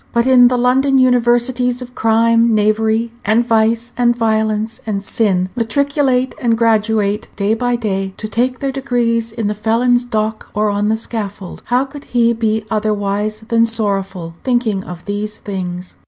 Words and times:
But 0.13 0.25
in 0.25 0.47
the 0.47 0.57
London 0.57 0.97
universities 0.97 1.79
of 1.79 1.93
crime, 1.93 2.55
knavery, 2.55 3.11
and 3.23 3.45
vice, 3.45 3.93
and 3.95 4.15
violence, 4.15 4.81
and 4.87 5.03
sin 5.03 5.49
matriculate 5.55 6.33
and 6.41 6.57
graduate 6.57 7.27
day 7.35 7.53
by 7.53 7.75
day, 7.75 8.15
to 8.17 8.27
take 8.27 8.57
their 8.57 8.71
degrees 8.71 9.31
in 9.31 9.45
the 9.45 9.53
felon's 9.53 10.03
dock 10.03 10.49
or 10.55 10.71
on 10.71 10.89
the 10.89 10.97
scaffold. 10.97 11.61
How 11.67 11.85
could 11.85 12.05
he 12.05 12.33
be 12.33 12.65
otherwise 12.71 13.41
than 13.49 13.67
sorrowful, 13.67 14.33
thinking 14.43 14.83
of 14.83 15.05
these 15.05 15.37
things? 15.37 15.95